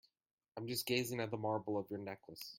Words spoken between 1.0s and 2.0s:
at the marble of your